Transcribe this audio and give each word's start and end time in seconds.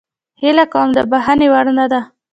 هیله 0.41 0.65
کوم 0.71 0.87
د 0.93 0.97
بخښنې 1.11 1.47
وړ 1.53 1.65
نه 1.79 1.85
ده 1.91 2.01